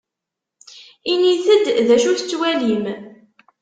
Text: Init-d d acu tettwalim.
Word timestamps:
Init-d 1.11 1.65
d 1.87 1.89
acu 1.95 2.11
tettwalim. 2.19 2.85